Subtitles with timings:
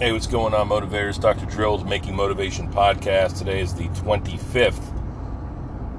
[0.00, 1.20] Hey, what's going on, motivators?
[1.20, 1.44] Dr.
[1.46, 3.36] Drills Making Motivation podcast.
[3.36, 4.94] Today is the 25th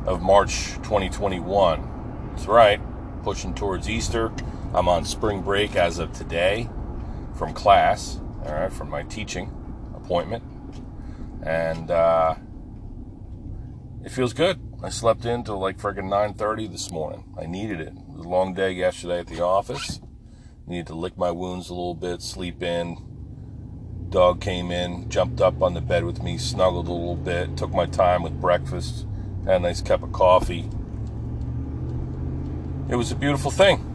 [0.08, 2.30] of March 2021.
[2.30, 2.80] That's right,
[3.24, 4.32] pushing towards Easter.
[4.74, 6.70] I'm on spring break as of today
[7.36, 9.54] from class, all right, from my teaching
[9.94, 10.46] appointment.
[11.44, 12.36] And uh,
[14.06, 14.62] it feels good.
[14.82, 17.26] I slept in till like friggin' 9.30 this morning.
[17.38, 17.90] I needed it.
[17.90, 20.00] It was a long day yesterday at the office.
[20.68, 23.09] Needed to lick my wounds a little bit, sleep in,
[24.10, 27.72] Dog came in, jumped up on the bed with me, snuggled a little bit, took
[27.72, 29.06] my time with breakfast,
[29.46, 30.68] had a nice cup of coffee.
[32.90, 33.86] It was a beautiful thing.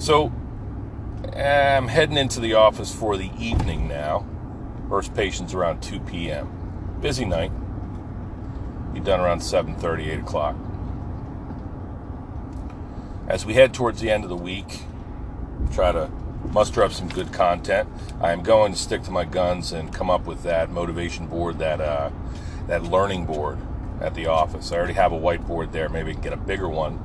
[0.00, 0.32] So,
[1.36, 4.26] I'm heading into the office for the evening now.
[4.88, 6.98] First patient's around 2 p.m.
[7.00, 7.52] Busy night.
[8.92, 10.56] Be done around 7:30, 8 o'clock.
[13.28, 14.80] As we head towards the end of the week,
[15.70, 16.10] try to
[16.52, 17.88] muster up some good content.
[18.20, 21.58] I am going to stick to my guns and come up with that motivation board,
[21.58, 22.10] that uh,
[22.66, 23.58] that learning board
[24.00, 24.72] at the office.
[24.72, 25.88] I already have a whiteboard there.
[25.88, 27.02] Maybe I can get a bigger one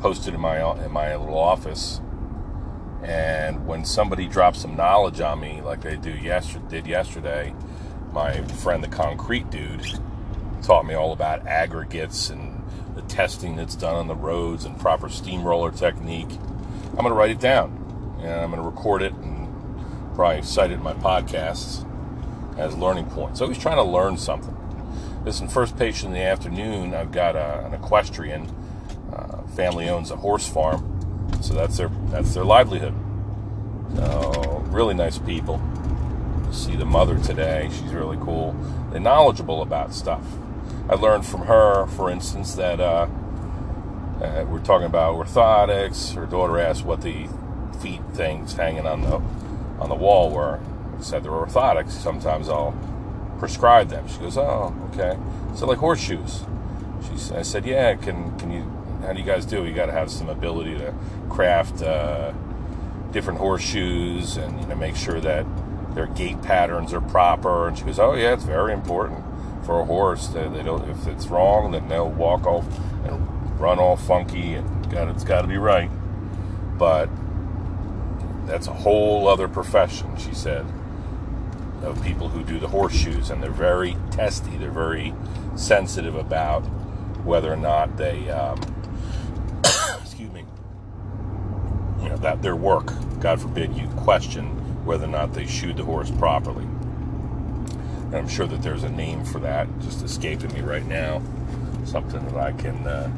[0.00, 2.00] posted in my in my little office.
[3.02, 7.54] And when somebody drops some knowledge on me, like they do yesterday, did yesterday,
[8.12, 10.00] my friend the concrete dude
[10.62, 12.62] taught me all about aggregates and
[12.94, 16.30] the testing that's done on the roads and proper steamroller technique.
[16.90, 17.83] I'm going to write it down
[18.24, 21.88] and I'm going to record it and probably cite it in my podcasts
[22.58, 23.38] as learning points.
[23.38, 24.56] So he's trying to learn something.
[25.24, 28.50] Listen, first patient in the afternoon, I've got a, an equestrian.
[29.12, 32.94] Uh, family owns a horse farm, so that's their that's their livelihood.
[33.94, 35.62] So really nice people.
[36.50, 38.54] See the mother today; she's really cool.
[38.90, 40.24] They're knowledgeable about stuff.
[40.88, 43.08] I learned from her, for instance, that uh,
[44.20, 46.14] uh, we're talking about orthotics.
[46.14, 47.28] Her daughter asked what the
[47.84, 49.20] feet things hanging on the
[49.78, 50.58] on the wall where
[50.98, 51.90] it said they're orthotics.
[51.90, 52.74] Sometimes I'll
[53.38, 54.08] prescribe them.
[54.08, 55.18] She goes, "Oh, okay."
[55.54, 56.44] So like horseshoes.
[57.02, 58.62] She, I said, "Yeah, can can you?
[59.02, 59.66] How do you guys do?
[59.66, 60.94] You got to have some ability to
[61.28, 62.32] craft uh,
[63.12, 65.44] different horseshoes and you know make sure that
[65.94, 69.22] their gait patterns are proper." And she goes, "Oh yeah, it's very important
[69.66, 70.28] for a horse.
[70.28, 72.66] They, they don't if it's wrong, then they'll walk off
[73.04, 75.90] and run all funky and got it's got to be right."
[76.78, 77.08] But
[78.46, 80.66] that's a whole other profession, she said,
[81.82, 84.56] of people who do the horseshoes, and they're very testy.
[84.56, 85.14] They're very
[85.56, 86.60] sensitive about
[87.24, 88.58] whether or not they, um,
[90.02, 90.44] excuse me,
[92.02, 92.92] you know, that their work.
[93.20, 94.46] God forbid you question
[94.84, 96.64] whether or not they shoed the horse properly.
[96.64, 101.22] And I'm sure that there's a name for that, just escaping me right now.
[101.84, 103.10] Something that I can, uh,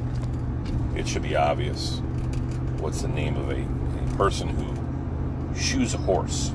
[0.97, 2.01] it should be obvious.
[2.79, 4.86] What's the name of a, a person who
[5.57, 6.53] shoes a horse.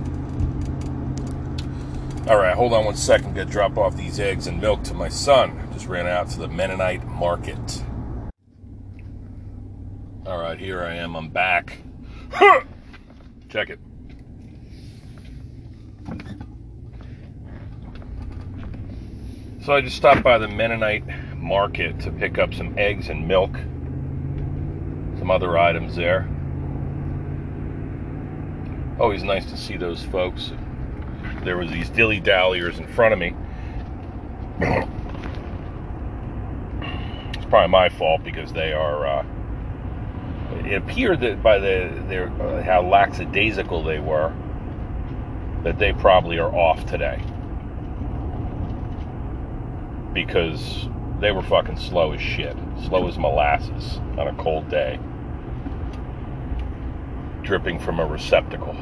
[2.27, 3.33] All right, hold on one second.
[3.33, 5.67] Got to drop off these eggs and milk to my son.
[5.73, 7.83] Just ran out to the Mennonite market.
[10.25, 11.15] All right, here I am.
[11.15, 11.79] I'm back.
[13.49, 13.79] Check it.
[19.65, 21.03] So I just stopped by the Mennonite
[21.35, 23.53] market to pick up some eggs and milk,
[25.17, 26.30] some other items there
[29.01, 30.51] always nice to see those folks.
[31.43, 33.33] There was these dilly dalliers in front of me.
[37.33, 39.07] it's probably my fault because they are.
[39.07, 39.25] Uh,
[40.65, 44.31] it appeared that by the their uh, how lackadaisical they were,
[45.63, 47.19] that they probably are off today
[50.13, 50.87] because
[51.19, 54.99] they were fucking slow as shit, slow as molasses on a cold day
[57.43, 58.75] dripping from a receptacle.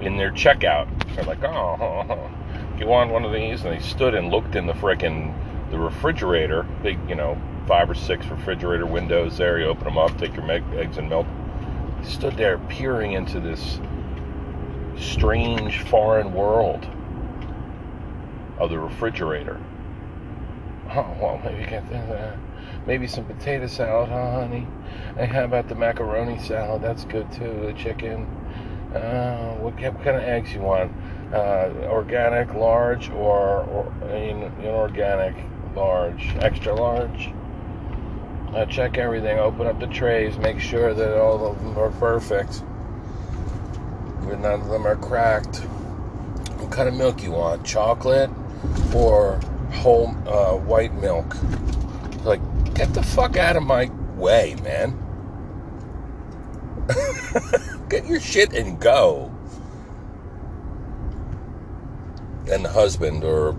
[0.00, 2.30] In their checkout, they're like, oh,
[2.78, 3.64] you want one of these?
[3.64, 5.34] And they stood and looked in the frickin'
[5.70, 9.58] the refrigerator, big, you know, five or six refrigerator windows there.
[9.58, 11.26] You open them up, take your eggs and milk.
[12.00, 13.80] He stood there peering into this
[14.96, 16.86] strange foreign world
[18.58, 19.60] of the refrigerator.
[20.90, 22.38] Oh, well, maybe get that.
[22.88, 24.66] Maybe some potato salad, huh, honey?
[25.18, 26.80] And how about the macaroni salad?
[26.80, 27.60] That's good too.
[27.66, 28.24] The chicken.
[28.94, 30.90] Uh, what, what kind of eggs you want?
[31.30, 35.36] Uh, organic, large, or, or in, inorganic,
[35.76, 37.30] large, extra large?
[38.54, 39.38] Uh, check everything.
[39.38, 40.38] Open up the trays.
[40.38, 42.62] Make sure that all of them are perfect.
[44.22, 45.58] But none of them are cracked.
[46.56, 47.66] What kind of milk you want?
[47.66, 48.30] Chocolate
[48.94, 49.38] or
[49.72, 51.36] whole uh, white milk?
[52.78, 54.96] Get the fuck out of my way, man.
[57.90, 59.34] get your shit and go.
[62.50, 63.52] and the husband or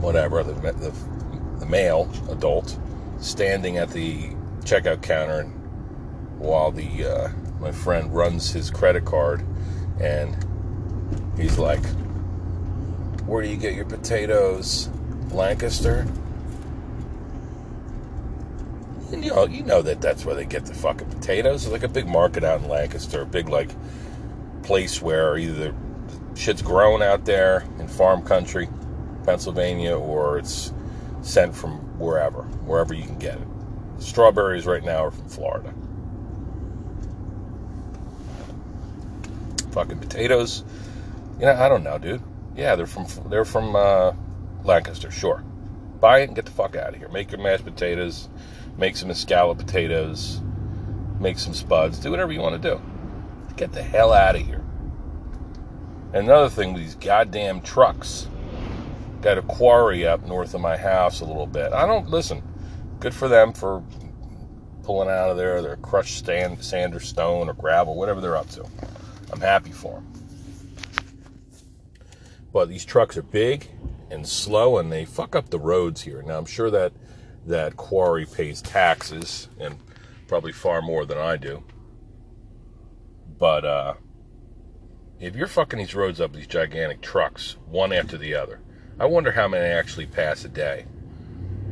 [0.00, 0.92] whatever, the, the,
[1.58, 2.78] the male adult,
[3.18, 4.30] standing at the
[4.60, 5.52] checkout counter and
[6.38, 7.28] while the uh,
[7.60, 9.44] my friend runs his credit card,
[10.00, 10.36] and
[11.36, 11.84] he's like,
[13.26, 14.88] "Where do you get your potatoes,
[15.30, 16.06] Lancaster?"
[19.12, 21.62] And you know, you know that that's where they get the fucking potatoes.
[21.62, 23.70] There's like a big market out in Lancaster, a big like
[24.62, 25.74] place where either
[26.34, 28.68] shit's grown out there in farm country,
[29.24, 30.72] Pennsylvania, or it's
[31.20, 33.46] sent from wherever, wherever you can get it.
[33.98, 35.72] Strawberries right now are from Florida.
[39.72, 40.64] Fucking potatoes.
[41.38, 42.22] You know, I don't know, dude.
[42.56, 44.12] Yeah, they're from they're from uh,
[44.64, 45.42] Lancaster, sure.
[46.00, 47.08] Buy it and get the fuck out of here.
[47.08, 48.28] Make your mashed potatoes,
[48.76, 50.40] make some escallop potatoes,
[51.20, 52.80] make some spuds, do whatever you want to do.
[53.56, 54.62] Get the hell out of here.
[56.12, 58.28] And another thing, these goddamn trucks.
[59.20, 61.72] Got a quarry up north of my house a little bit.
[61.72, 62.42] I don't listen.
[62.98, 63.82] Good for them for
[64.82, 68.48] pulling out of there their crushed sand, sand or stone or gravel, whatever they're up
[68.50, 68.66] to.
[69.32, 70.12] I'm happy for them.
[72.52, 73.70] But these trucks are big
[74.10, 76.22] and slow, and they fuck up the roads here.
[76.22, 76.92] Now I'm sure that
[77.46, 79.76] that quarry pays taxes and
[80.28, 81.62] probably far more than I do.
[83.38, 83.94] But uh,
[85.20, 88.60] if you're fucking these roads up, these gigantic trucks, one after the other,
[88.98, 90.86] I wonder how many actually pass a day.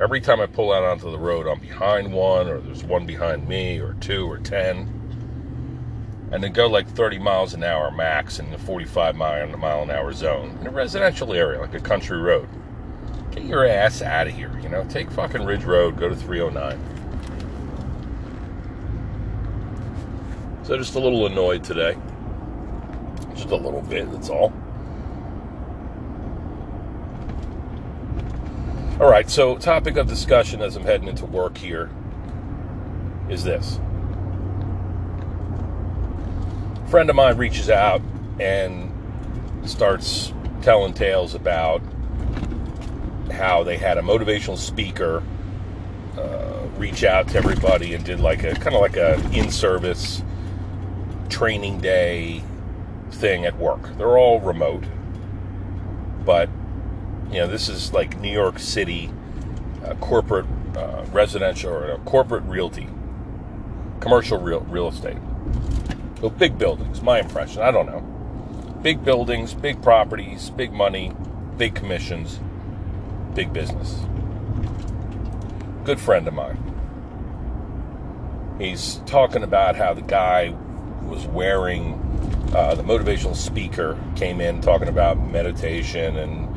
[0.01, 3.49] Every time I pull out onto the road, I'm behind one, or there's one behind
[3.49, 5.01] me, or two, or ten.
[6.33, 9.91] And they go like 30 miles an hour max in the 45 mile, mile an
[9.91, 12.49] hour zone in a residential area, like a country road.
[13.33, 14.85] Get your ass out of here, you know?
[14.89, 16.79] Take fucking Ridge Road, go to 309.
[20.65, 21.97] So just a little annoyed today.
[23.35, 24.53] Just a little bit, that's all.
[29.01, 31.89] All right, so topic of discussion as I'm heading into work here
[33.31, 33.81] is this.
[36.85, 38.03] A friend of mine reaches out
[38.39, 38.93] and
[39.65, 41.81] starts telling tales about
[43.31, 45.23] how they had a motivational speaker
[46.19, 50.23] uh, reach out to everybody and did like a kind of like a in-service
[51.29, 52.43] training day
[53.11, 53.97] thing at work.
[53.97, 54.85] They're all remote,
[56.25, 56.49] but
[57.31, 59.11] you know, this is like New York City
[59.85, 60.47] uh, corporate
[60.77, 62.89] uh, residential or corporate realty,
[64.01, 65.19] commercial real real estate.
[66.21, 67.63] So big buildings, my impression.
[67.63, 68.01] I don't know.
[68.83, 71.13] Big buildings, big properties, big money,
[71.57, 72.41] big commissions,
[73.35, 74.01] big business.
[75.85, 76.59] Good friend of mine.
[78.59, 80.55] He's talking about how the guy
[81.05, 81.95] was wearing
[82.55, 86.49] uh, the motivational speaker came in talking about meditation and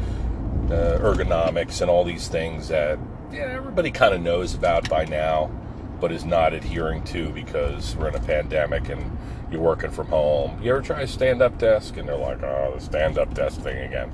[0.71, 2.97] uh, ergonomics and all these things that
[3.31, 5.51] yeah, everybody kind of knows about by now,
[5.99, 9.17] but is not adhering to because we're in a pandemic and
[9.51, 10.61] you're working from home.
[10.61, 11.97] You ever try a stand up desk?
[11.97, 14.11] And they're like, oh, the stand up desk thing again.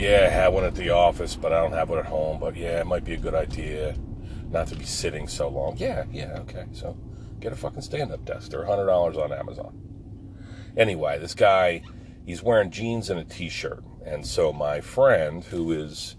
[0.00, 2.40] Yeah, I have one at the office, but I don't have one at home.
[2.40, 3.94] But yeah, it might be a good idea
[4.50, 5.76] not to be sitting so long.
[5.76, 6.64] Yeah, yeah, okay.
[6.72, 6.96] So
[7.38, 8.50] get a fucking stand up desk.
[8.50, 9.78] They're $100 on Amazon.
[10.76, 11.82] Anyway, this guy,
[12.24, 16.16] he's wearing jeans and a t shirt and so my friend, who is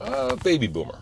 [0.00, 0.98] a baby boomer,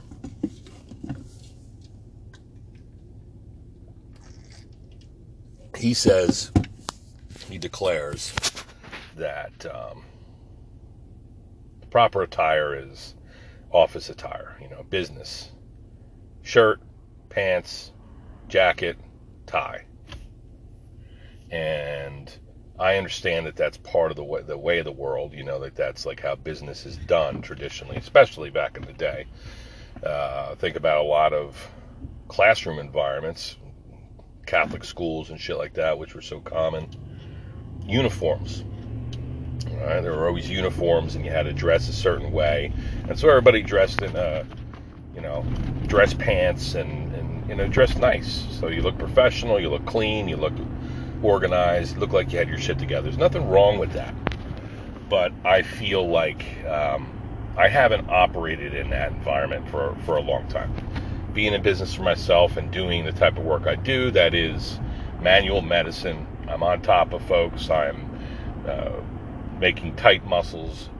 [5.76, 6.52] he says,
[7.48, 8.32] he declares
[9.16, 10.02] that um,
[11.96, 13.14] proper attire is
[13.72, 15.52] office attire, you know, business.
[16.42, 16.82] Shirt,
[17.30, 17.90] pants,
[18.48, 18.98] jacket,
[19.46, 19.86] tie.
[21.50, 22.30] And
[22.78, 25.32] I understand that that's part of the way, the way of the world.
[25.32, 29.24] You know that that's like how business is done traditionally, especially back in the day.
[30.02, 31.66] Uh, think about a lot of
[32.28, 33.56] classroom environments,
[34.44, 36.90] Catholic schools and shit like that, which were so common.
[37.86, 38.64] Uniforms.
[40.02, 42.72] There were always uniforms, and you had to dress a certain way,
[43.08, 44.44] and so everybody dressed in, uh,
[45.14, 45.44] you know,
[45.86, 48.46] dress pants and, and you know, dressed nice.
[48.58, 50.52] So you look professional, you look clean, you look
[51.22, 53.04] organized, look like you had your shit together.
[53.04, 54.14] There's nothing wrong with that.
[55.08, 57.08] But I feel like um,
[57.56, 60.72] I haven't operated in that environment for, for a long time.
[61.32, 64.78] Being in business for myself and doing the type of work I do, that is
[65.20, 66.26] manual medicine.
[66.48, 67.70] I'm on top of folks.
[67.70, 68.10] I'm
[68.66, 69.00] uh,
[69.60, 70.90] making tight muscles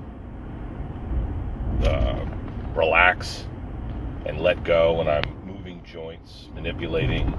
[1.85, 2.25] uh,
[2.75, 3.47] relax
[4.27, 7.35] and let go, and I'm moving joints, manipulating.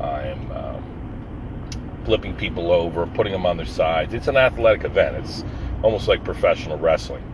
[0.00, 4.14] I'm um, flipping people over, putting them on their sides.
[4.14, 5.16] It's an athletic event.
[5.16, 5.44] It's
[5.82, 7.24] almost like professional wrestling.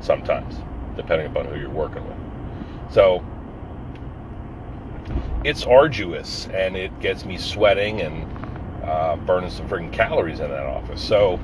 [0.00, 0.56] sometimes,
[0.96, 2.16] depending upon who you're working with.
[2.92, 3.24] So
[5.44, 10.66] it's arduous and it gets me sweating and uh, burning some freaking calories in that
[10.66, 11.02] office.
[11.02, 11.38] So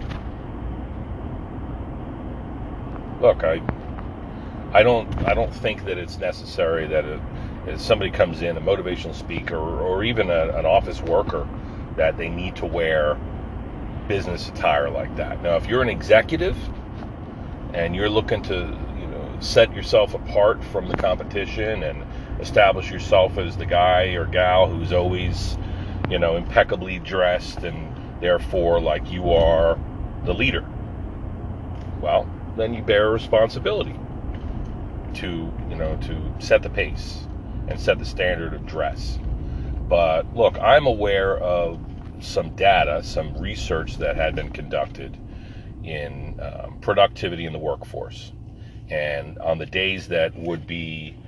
[3.26, 3.60] look, I
[4.72, 7.20] I don't I don't think that it's necessary that it,
[7.66, 11.48] if somebody comes in, a motivational speaker or even a, an office worker,
[11.96, 13.18] that they need to wear
[14.06, 15.42] business attire like that.
[15.42, 16.56] Now, if you're an executive
[17.74, 22.04] and you're looking to, you know, set yourself apart from the competition and
[22.40, 25.58] establish yourself as the guy or gal who's always,
[26.08, 29.78] you know, impeccably dressed and therefore like you are
[30.24, 30.64] the leader,
[32.00, 34.02] well, then you bear a responsibility
[35.14, 37.28] to, you know, to set the pace
[37.68, 39.20] and set the standard of dress.
[39.88, 41.80] But look, I'm aware of
[42.20, 45.18] some data, some research that had been conducted
[45.84, 48.32] in um, productivity in the workforce.
[48.88, 51.18] And on the days that would be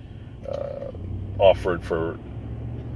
[0.49, 0.93] uh,
[1.39, 2.21] offered for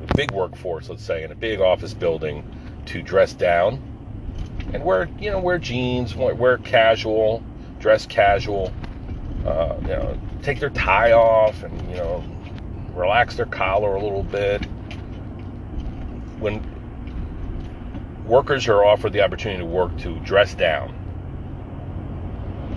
[0.03, 3.83] a big workforce, let's say in a big office building, to dress down
[4.73, 7.45] and wear, you know, wear jeans, wear casual,
[7.83, 8.73] dress casual,
[9.45, 12.25] uh, you know, take their tie off and, you know,
[12.95, 14.65] relax their collar a little bit.
[16.39, 16.63] When
[18.25, 20.95] workers are offered the opportunity to work to dress down,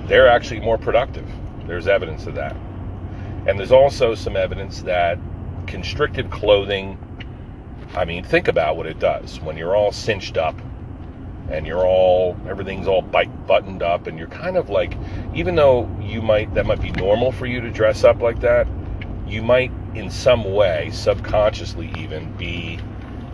[0.07, 1.29] they're actually more productive.
[1.67, 2.55] There's evidence of that.
[3.47, 5.19] And there's also some evidence that
[5.67, 6.97] constricted clothing,
[7.95, 9.39] I mean, think about what it does.
[9.41, 10.59] When you're all cinched up
[11.49, 14.97] and you're all, everything's all buttoned up and you're kind of like,
[15.33, 18.67] even though you might, that might be normal for you to dress up like that,
[19.27, 22.79] you might in some way, subconsciously even, be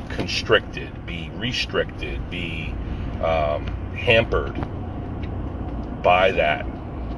[0.10, 2.74] constricted, be restricted, be
[3.24, 3.66] um,
[3.96, 4.56] hampered
[6.04, 6.66] by that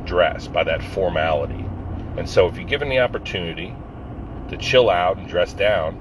[0.05, 1.65] dress, by that formality.
[2.17, 3.75] And so, if you're given the opportunity
[4.49, 5.99] to chill out and dress down,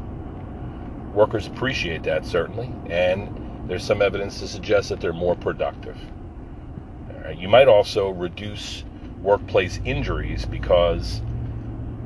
[1.15, 5.97] workers appreciate that certainly, and there's some evidence to suggest that they're more productive.
[7.37, 8.85] You might also reduce
[9.23, 11.23] workplace injuries because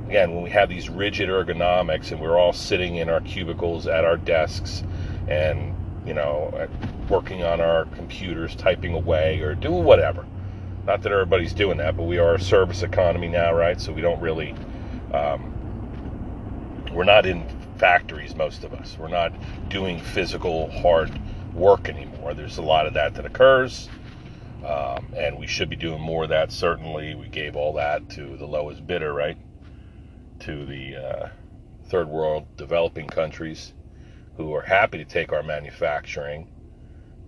[0.08, 4.04] again, when we have these rigid ergonomics and we're all sitting in our cubicles at
[4.04, 4.84] our desks
[5.28, 5.74] and,
[6.06, 6.68] you know,
[7.08, 10.24] working on our computers, typing away or doing whatever.
[10.86, 13.80] Not that everybody's doing that, but we are a service economy now, right?
[13.80, 14.54] So we don't really,
[15.12, 15.52] um,
[16.92, 17.44] we're not in
[17.76, 18.96] factories, most of us.
[18.98, 19.32] We're not
[19.68, 21.10] doing physical, hard
[21.56, 22.34] work anymore.
[22.34, 23.88] There's a lot of that that occurs.
[24.64, 26.52] Um, and we should be doing more of that.
[26.52, 29.38] Certainly, we gave all that to the lowest bidder, right?
[30.40, 31.28] to the uh,
[31.88, 33.72] third world developing countries
[34.36, 36.48] who are happy to take our manufacturing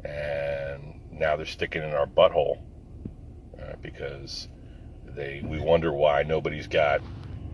[0.04, 2.58] and now they're sticking in our butthole
[3.60, 4.48] uh, because
[5.06, 7.00] they we wonder why nobody's got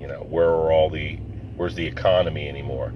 [0.00, 1.16] you know where are all the
[1.57, 2.93] where's the economy anymore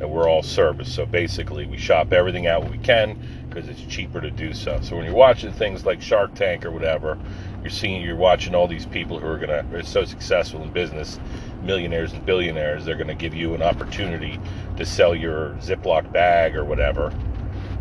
[0.00, 4.20] and we're all service so basically we shop everything out we can because it's cheaper
[4.20, 7.18] to do so so when you're watching things like shark tank or whatever
[7.62, 11.18] you're seeing you're watching all these people who are gonna are so successful in business
[11.66, 14.40] millionaires and billionaires, they're to give you an opportunity
[14.76, 17.12] to sell your Ziploc bag or whatever,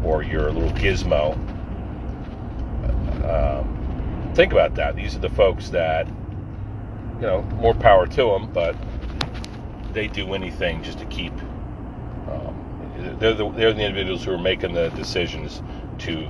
[0.04, 1.34] or your little gizmo.
[3.26, 4.96] Um, think about that.
[4.96, 8.76] These are the folks that, you know, more power to them, but
[9.94, 11.34] they do anything just to keep.
[13.20, 15.62] They're, the, they're the individuals who are making the decisions
[16.00, 16.28] to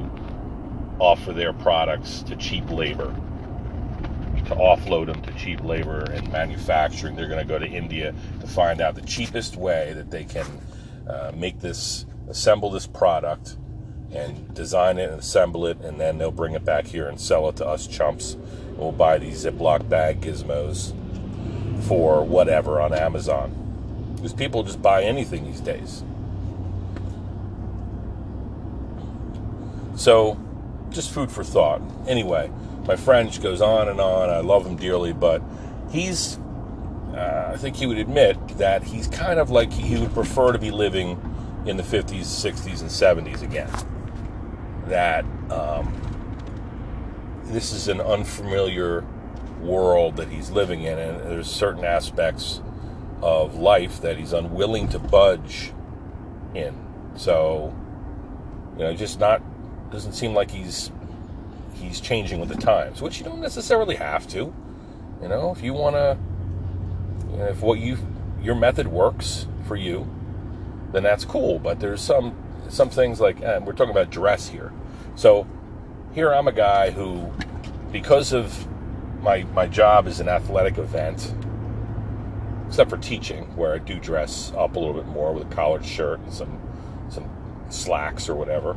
[1.00, 3.14] offer their products to cheap labor
[4.46, 7.16] to offload them to cheap labor and manufacturing.
[7.16, 10.46] They're going to go to India to find out the cheapest way that they can
[11.10, 13.58] uh, make this, assemble this product
[14.12, 17.50] and design it and assemble it, and then they'll bring it back here and sell
[17.50, 18.38] it to us chumps.
[18.78, 20.94] We'll buy these Ziploc bag gizmos
[21.88, 24.14] for whatever on Amazon.
[24.16, 26.04] Because people just buy anything these days.
[29.96, 30.40] So,
[30.90, 31.82] just food for thought.
[32.08, 32.52] Anyway,
[32.86, 34.30] my friend goes on and on.
[34.30, 35.42] I love him dearly, but
[35.90, 36.38] he's,
[37.14, 40.60] uh, I think he would admit that he's kind of like he would prefer to
[40.60, 41.20] be living
[41.66, 43.70] in the 50s, 60s, and 70s again.
[44.88, 45.94] That um,
[47.46, 49.04] this is an unfamiliar
[49.62, 52.62] world that he's living in, and there's certain aspects
[53.22, 55.72] of life that he's unwilling to budge
[56.54, 56.76] in.
[57.16, 57.74] So,
[58.78, 59.42] you know, just not
[59.96, 60.92] doesn't seem like he's
[61.74, 64.54] he's changing with the times, which you don't necessarily have to.
[65.22, 66.18] You know, if you want to,
[67.32, 67.98] you know, if what you
[68.42, 70.08] your method works for you,
[70.92, 71.60] then that's cool.
[71.60, 72.36] But there's some
[72.68, 74.74] some things like eh, we're talking about dress here.
[75.16, 75.48] So
[76.14, 77.32] here I'm a guy who,
[77.94, 78.68] because of
[79.22, 81.34] my my job is an athletic event,
[82.68, 85.86] except for teaching, where I do dress up a little bit more with a collared
[85.86, 86.60] shirt and some
[87.10, 87.30] some
[87.70, 88.76] slacks or whatever,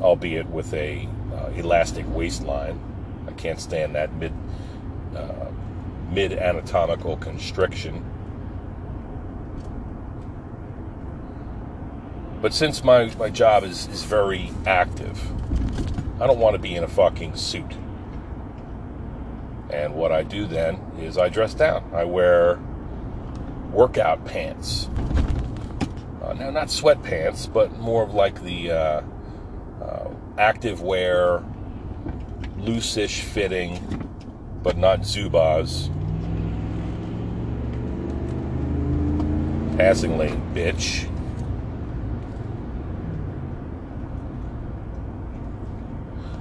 [0.00, 2.78] albeit with a uh, elastic waistline.
[3.26, 4.32] I can't stand that mid
[5.16, 5.46] uh,
[6.10, 8.04] mid anatomical constriction.
[12.40, 15.18] But since my, my job is, is very active,
[16.20, 17.72] I don't want to be in a fucking suit.
[19.70, 21.90] And what I do then is I dress down.
[21.94, 22.60] I wear
[23.72, 24.88] workout pants.
[26.22, 28.70] Uh, now, not sweatpants, but more of like the
[30.36, 31.42] uh, uh, active wear,
[32.58, 34.08] loose-ish fitting,
[34.62, 35.88] but not Zubaz.
[39.76, 41.08] Passing lane, bitch.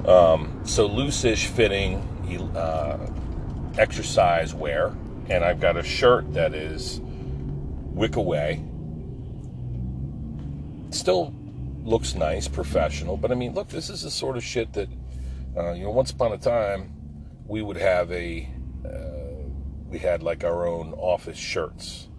[0.07, 2.09] Um, so loose-ish fitting
[2.55, 2.97] uh,
[3.77, 4.93] exercise wear,
[5.29, 6.99] and I've got a shirt that is
[7.93, 8.63] wick away.
[10.91, 11.33] Still
[11.83, 14.89] looks nice, professional, but I mean, look, this is the sort of shit that
[15.57, 15.91] uh, you know.
[15.91, 16.93] Once upon a time,
[17.45, 18.49] we would have a
[18.85, 19.47] uh,
[19.87, 22.09] we had like our own office shirts,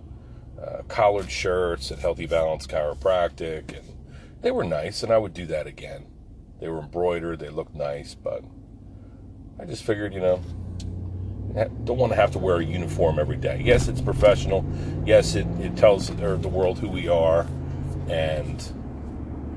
[0.63, 3.97] uh, collared shirts at Healthy Balance Chiropractic, and
[4.43, 6.07] they were nice, and I would do that again.
[6.61, 8.45] They were embroidered, they looked nice, but
[9.59, 10.41] I just figured, you know,
[11.85, 13.61] don't want to have to wear a uniform every day.
[13.65, 14.65] Yes, it's professional.
[15.05, 17.47] Yes, it, it tells the world who we are
[18.09, 18.63] and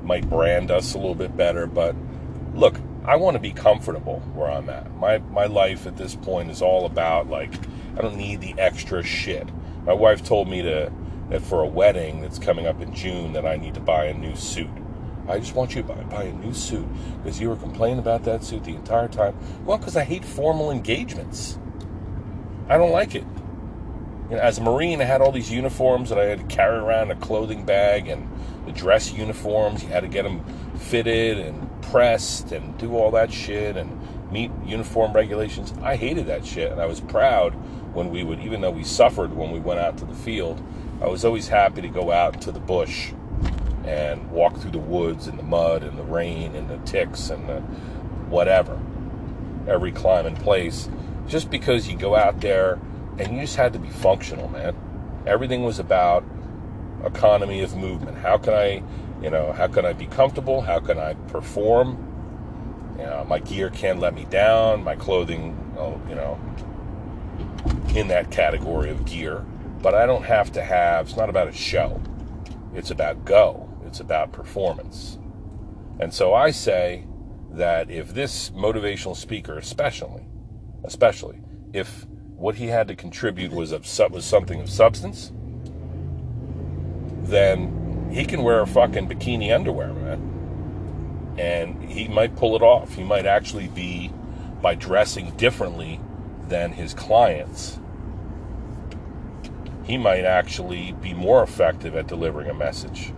[0.08, 1.66] might brand us a little bit better.
[1.66, 1.94] But
[2.54, 4.92] look, I want to be comfortable where I'm at.
[4.96, 7.54] My my life at this point is all about like
[7.96, 9.46] I don't need the extra shit.
[9.84, 10.90] My wife told me to
[11.28, 14.14] that for a wedding that's coming up in June that I need to buy a
[14.14, 14.70] new suit.
[15.28, 16.88] I just want you to buy, buy a new suit
[17.18, 19.36] because you were complaining about that suit the entire time.
[19.66, 21.58] Well, because I hate formal engagements.
[22.66, 23.24] I don't like it.
[24.30, 26.76] You know, as a Marine, I had all these uniforms that I had to carry
[26.76, 28.28] around a clothing bag and
[28.66, 29.82] the dress uniforms.
[29.82, 30.44] You had to get them
[30.76, 33.98] fitted and pressed and do all that shit and
[34.30, 35.72] meet uniform regulations.
[35.82, 37.54] I hated that shit, and I was proud
[37.94, 40.62] when we would, even though we suffered when we went out to the field,
[41.00, 43.12] I was always happy to go out to the bush
[43.84, 47.48] and walk through the woods and the mud and the rain and the ticks and
[47.48, 47.60] the
[48.28, 48.78] whatever,
[49.66, 50.90] every climb and place,
[51.26, 52.78] just because you go out there
[53.18, 54.76] and you just had to be functional, man.
[55.26, 56.24] Everything was about
[57.04, 58.18] economy of movement.
[58.18, 58.82] How can I,
[59.22, 60.60] you know, how can I be comfortable?
[60.60, 62.04] How can I perform?
[62.98, 64.82] You know, my gear can't let me down.
[64.82, 66.38] My clothing, oh, you know,
[67.94, 69.44] in that category of gear.
[69.82, 71.06] But I don't have to have.
[71.06, 72.00] It's not about a show.
[72.74, 75.18] It's about go it's about performance.
[75.98, 77.04] And so I say
[77.50, 80.28] that if this motivational speaker, especially,
[80.84, 81.40] especially
[81.72, 82.06] if
[82.38, 85.32] what he had to contribute was of was something of substance,
[87.24, 91.34] then he can wear a fucking bikini underwear, man.
[91.36, 92.94] And he might pull it off.
[92.94, 94.12] He might actually be
[94.62, 96.00] by dressing differently
[96.48, 97.78] than his clients.
[99.84, 103.12] He might actually be more effective at delivering a message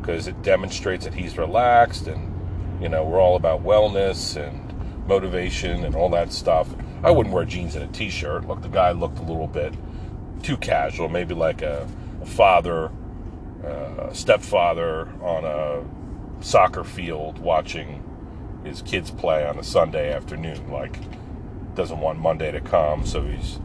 [0.00, 4.63] because it demonstrates that he's relaxed and you know we're all about wellness and
[5.06, 6.68] motivation and all that stuff.
[7.02, 8.46] I wouldn't wear jeans and a t-shirt.
[8.46, 9.74] Look, the guy looked a little bit
[10.42, 11.88] too casual, maybe like a,
[12.22, 12.90] a father,
[13.64, 18.02] uh, stepfather on a soccer field watching
[18.64, 20.70] his kids play on a Sunday afternoon.
[20.70, 20.98] Like,
[21.74, 23.58] doesn't want Monday to come, so he's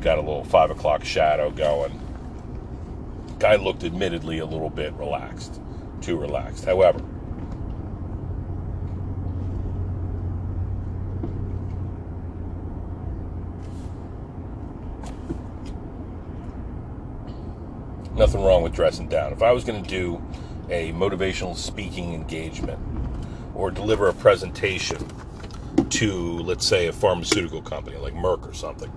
[0.00, 2.00] got a little five o'clock shadow going.
[3.38, 5.60] Guy looked admittedly a little bit relaxed
[6.04, 6.64] too relaxed.
[6.64, 7.00] However,
[18.24, 19.34] nothing wrong with dressing down.
[19.34, 20.22] If I was going to do
[20.70, 22.78] a motivational speaking engagement
[23.54, 24.96] or deliver a presentation
[25.90, 28.90] to, let's say, a pharmaceutical company like Merck or something,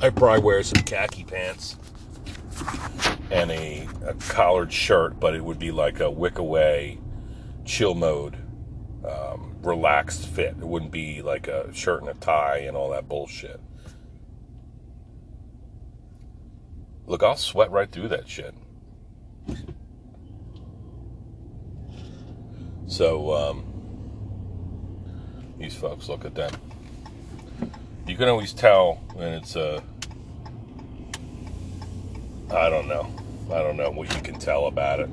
[0.00, 1.76] I'd probably wear some khaki pants
[3.30, 6.98] and a, a collared shirt, but it would be like a wick away,
[7.66, 8.38] chill mode,
[9.06, 10.56] um, relaxed fit.
[10.58, 13.60] It wouldn't be like a shirt and a tie and all that bullshit.
[17.10, 18.54] Look, I'll sweat right through that shit.
[22.86, 23.64] So, um,
[25.58, 26.52] these folks, look at them.
[28.06, 29.82] You can always tell when it's a
[32.48, 33.12] I don't know.
[33.52, 35.10] I don't know what you can tell about it.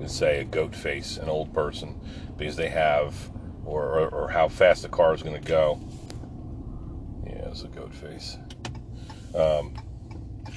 [0.00, 1.94] and say a goat face, an old person,
[2.38, 3.14] because they have,
[3.64, 5.78] or, or, or how fast the car is going to go.
[7.24, 8.36] Yeah, it's a goat face.
[9.32, 9.74] Um,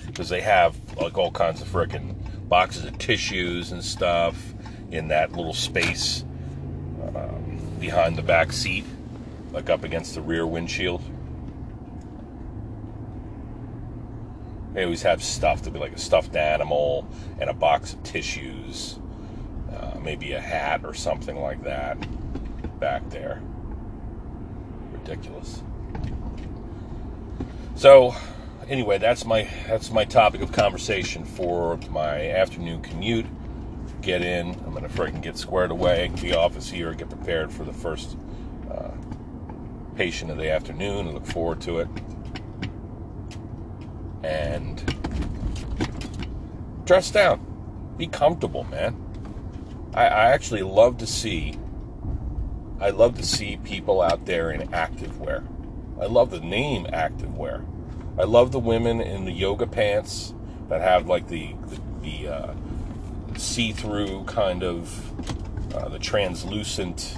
[0.06, 2.16] because they have like all kinds of freaking
[2.48, 4.54] boxes of tissues and stuff
[4.92, 6.24] in that little space
[7.16, 8.86] um, behind the back seat,
[9.52, 11.02] like up against the rear windshield.
[14.74, 17.08] They always have stuff to be like a stuffed animal
[17.40, 18.98] and a box of tissues,
[19.72, 21.98] uh, maybe a hat or something like that
[22.80, 23.42] back there.
[24.92, 25.62] Ridiculous.
[27.76, 28.16] So,
[28.74, 33.28] anyway, that's my that's my topic of conversation for my afternoon commute.
[34.02, 34.50] Get in.
[34.66, 36.94] I'm gonna freaking get squared away at the office here.
[36.94, 38.18] Get prepared for the first
[38.70, 38.90] uh,
[39.96, 41.08] patient of the afternoon.
[41.08, 41.88] I look forward to it.
[44.24, 44.84] And
[46.86, 47.46] dress down.
[47.96, 48.98] Be comfortable, man.
[49.94, 51.60] I, I actually love to see.
[52.80, 55.48] I love to see people out there in activewear.
[56.02, 57.64] I love the name activewear.
[58.18, 60.34] I love the women in the yoga pants
[60.70, 62.54] that have like the the, the uh,
[63.38, 67.18] see-through kind of uh, the translucent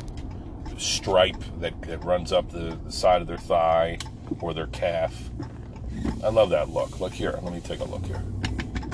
[0.78, 3.98] stripe that, that runs up the, the side of their thigh
[4.40, 5.30] or their calf.
[6.24, 7.00] I love that look.
[7.00, 7.38] Look here.
[7.42, 8.24] Let me take a look here.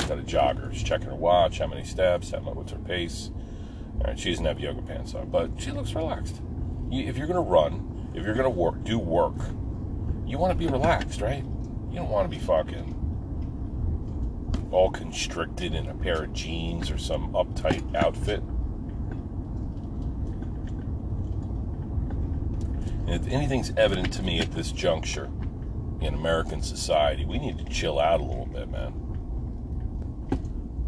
[0.07, 0.73] Got a jogger.
[0.73, 3.29] She's checking her watch, how many steps, how much, what's her pace.
[3.99, 6.41] All right, she doesn't have yoga pants on, but she looks relaxed.
[6.89, 9.35] You, if you're gonna run, if you're gonna work, do work.
[10.25, 11.43] You want to be relaxed, right?
[11.91, 12.97] You don't want to be fucking
[14.71, 18.41] all constricted in a pair of jeans or some uptight outfit.
[23.05, 25.29] And if anything's evident to me at this juncture
[25.99, 28.93] in American society, we need to chill out a little bit, man.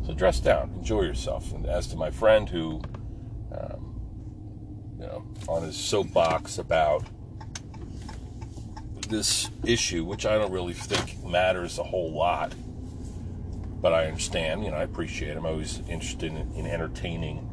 [0.06, 1.52] So dress down, enjoy yourself.
[1.52, 2.82] And as to my friend who,
[3.52, 4.00] um,
[5.00, 7.04] you know, on his soapbox about
[9.10, 12.54] this issue, which I don't really think matters a whole lot.
[13.82, 15.36] But I understand, you know, I appreciate.
[15.36, 17.50] I'm always interested in, in entertaining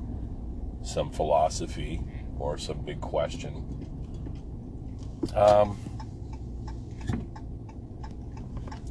[0.82, 2.00] some philosophy
[2.38, 3.64] or some big question.
[5.34, 5.78] Um,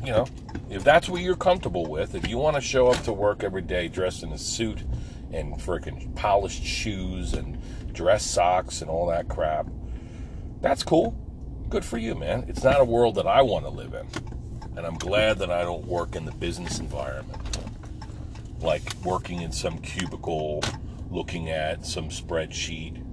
[0.04, 0.28] you know,
[0.69, 3.62] if that's what you're comfortable with, if you want to show up to work every
[3.62, 4.84] day dressed in a suit
[5.32, 7.58] and freaking polished shoes and
[7.93, 9.67] dress socks and all that crap,
[10.62, 11.15] that's cool
[11.69, 12.45] good for you, man.
[12.47, 14.08] It's not a world that I want to live in.
[14.75, 17.41] And I'm glad that I don't work in the business environment.
[18.60, 20.63] Like working in some cubicle,
[21.12, 23.05] looking at some spreadsheet.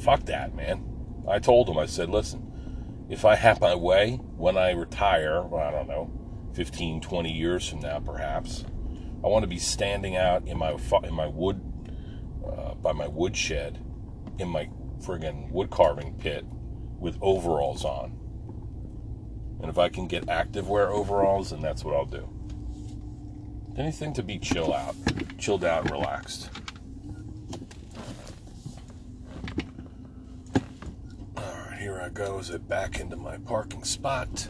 [0.00, 0.84] Fuck that, man.
[1.28, 5.62] I told him, I said, listen, if I have my way when I retire, well,
[5.62, 6.10] I don't know,
[6.54, 8.64] 15, 20 years from now, perhaps,
[9.24, 11.60] I want to be standing out in my in my wood,
[12.44, 13.78] uh, by my woodshed,
[14.38, 14.68] in my
[15.00, 16.44] friggin' wood carving pit,
[17.02, 18.16] with overalls on.
[19.60, 22.28] And if I can get activewear overalls, then that's what I'll do.
[23.76, 24.94] Anything to be chill out,
[25.38, 26.48] chilled out, relaxed.
[31.36, 34.48] All right, here I go as I back into my parking spot.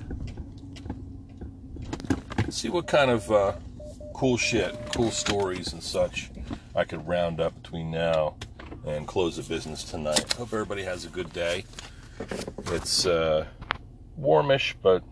[2.38, 3.52] Let's see what kind of uh,
[4.12, 6.30] cool shit, cool stories and such
[6.74, 8.36] I could round up between now
[8.86, 10.32] and close the business tonight.
[10.34, 11.64] Hope everybody has a good day.
[12.66, 13.46] It's uh,
[14.16, 15.02] warmish, but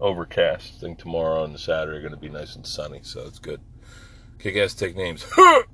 [0.00, 0.74] overcast.
[0.76, 3.60] I think tomorrow and Saturday are going to be nice and sunny, so it's good.
[4.38, 5.24] Kick ass take names.